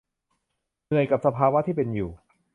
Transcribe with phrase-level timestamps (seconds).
[0.87, 2.09] เหนื่อยกับสภาวะที่เป็นอยู่